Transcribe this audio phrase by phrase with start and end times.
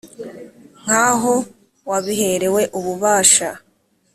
[0.81, 1.33] nkaho
[1.89, 3.49] wabiherewe ububasha”